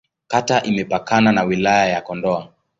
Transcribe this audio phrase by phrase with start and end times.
[0.27, 2.47] Kata imepakana na Wilaya ya Kondoa.